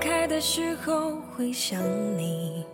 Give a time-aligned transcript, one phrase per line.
[0.00, 1.82] 些时候会想
[2.16, 2.64] 你，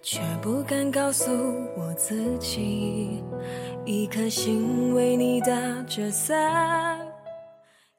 [0.00, 1.30] 却不敢告诉
[1.76, 3.22] 我自己，
[3.84, 5.46] 一颗心为你打
[5.82, 7.06] 着伞，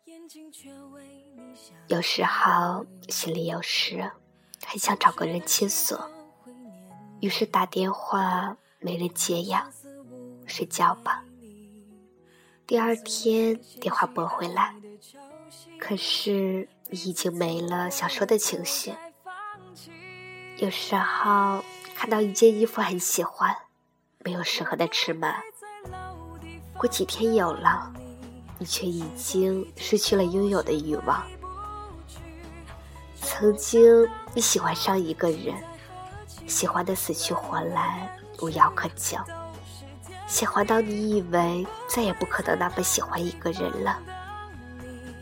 [0.05, 1.03] 眼睛却为
[1.35, 1.75] 你下。
[1.87, 4.11] 有时候心里有事，
[4.65, 5.95] 很想找个人倾诉，
[7.19, 9.69] 于是打电话没人接呀，
[10.47, 11.23] 睡觉吧。
[12.65, 14.73] 第二天电话拨回来，
[15.79, 18.93] 可是你已经没了想说的情绪。
[20.57, 21.63] 有时候
[21.95, 23.55] 看到一件衣服很喜欢，
[24.19, 25.35] 没有适合的尺码，
[26.77, 27.91] 过几天有了，
[28.57, 31.23] 你却已经失去了拥有的欲望。
[33.21, 35.53] 曾经你喜欢上一个人，
[36.47, 39.17] 喜欢的死去活来，无药可救。
[40.25, 43.99] 喜欢到你以为再也不可能那么喜欢一个人了，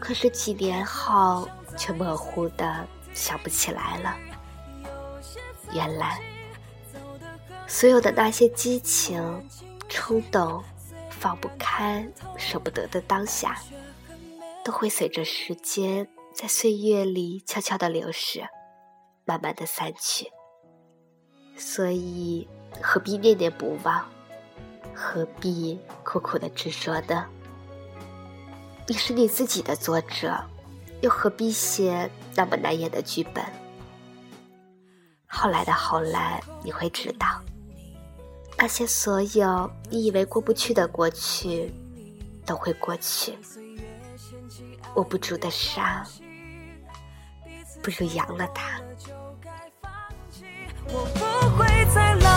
[0.04, 4.18] 可是几年后却模糊的想不起来了。
[5.72, 6.20] 原来，
[7.68, 9.50] 所有的那些激情、
[9.88, 10.62] 冲动、
[11.10, 13.58] 放不开、舍不得的当下，
[14.66, 18.46] 都会随着时间在岁月里悄悄的流逝，
[19.24, 20.30] 慢慢的散去。
[21.56, 22.46] 所以，
[22.82, 24.06] 何必念念不忘？
[24.94, 27.26] 何必苦苦的执着呢？
[28.86, 30.38] 你是你自己的作者，
[31.02, 33.44] 又何必写那么难演的剧本？
[35.26, 37.42] 后来的后来，你会知道，
[38.58, 41.74] 那些所有你以为过不去的过去，
[42.46, 43.38] 都会过去。
[44.96, 46.06] 握不住的沙，
[47.82, 48.80] 不如扬了它。
[50.88, 51.66] 我不会
[51.96, 52.33] 在老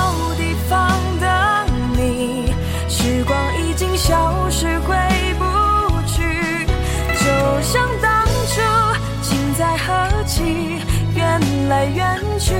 [11.94, 12.54] 远去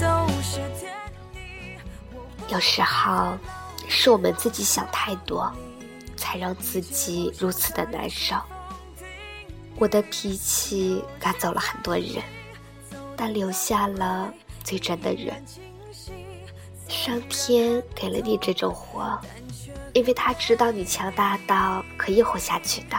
[0.00, 0.92] 都是天
[1.24, 2.52] 意。
[2.52, 3.36] 有时候
[3.88, 5.52] 是我们自己想太多，
[6.16, 8.36] 才让自己如此的难受。
[9.76, 12.22] 我的脾气赶走了很多人，
[13.16, 15.42] 但留下了最真的人。
[16.88, 19.18] 上天给了你这种活，
[19.94, 22.96] 因为他知道你强大到可以活下去的。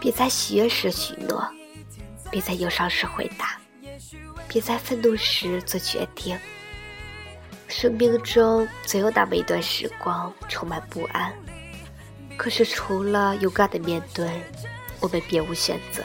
[0.00, 1.48] 别在喜悦时许诺，
[2.30, 3.58] 别在忧伤时回答，
[4.48, 6.38] 别在愤怒时做决定。
[7.66, 11.32] 生命中总有那么一段时光充满不安，
[12.36, 14.28] 可是除了勇敢的面对。
[15.00, 16.02] 我们别无选择。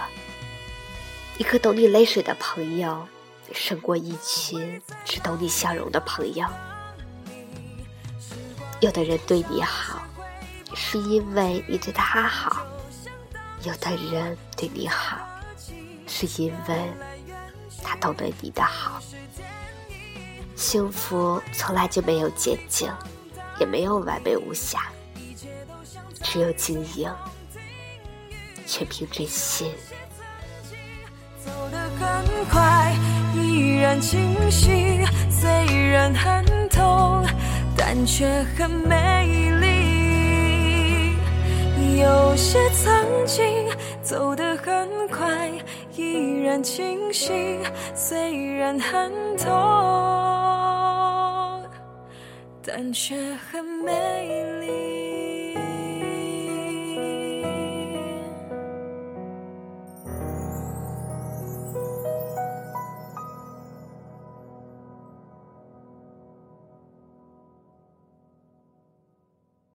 [1.40, 3.08] 一个懂你泪水的朋友，
[3.52, 6.46] 胜过一群只懂你笑容的朋友。
[8.82, 10.04] 有的人对你好，
[10.76, 12.68] 是因为你对他好；
[13.64, 15.28] 有的人对你好，
[16.06, 16.76] 是因为
[17.84, 19.02] 他懂得你的好。
[20.56, 22.92] 幸福从来就没有捷径，
[23.60, 24.92] 也没有完美无瑕，
[26.22, 27.12] 只有经营。
[28.66, 29.72] 全凭真心。
[31.44, 32.96] 走得很快，
[33.36, 35.50] 依然清晰，虽
[35.92, 37.26] 然很痛，
[37.76, 39.53] 但却很美丽。
[41.78, 43.68] 有些曾经
[44.02, 45.50] 走得很快，
[45.96, 47.60] 依然清晰，
[47.96, 49.50] 虽然很痛，
[52.66, 53.16] 但却
[53.52, 54.43] 很美。